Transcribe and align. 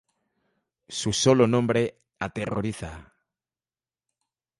Su 0.89 1.13
Sólo 1.13 1.45
nombre 1.45 1.99
aterroriza. 2.17 3.13